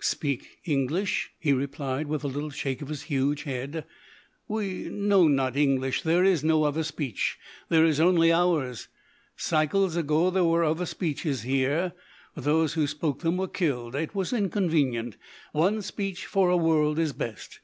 [0.00, 3.84] "Speak English?" he replied, with a little shake of his huge head.
[4.48, 7.36] "We know not English, but there is no other speech.
[7.68, 8.88] There is only ours.
[9.36, 11.92] Cycles ago there were other speeches here,
[12.34, 13.94] but those who spoke them were killed.
[13.94, 15.18] It was inconvenient.
[15.52, 17.60] One speech for a world is best."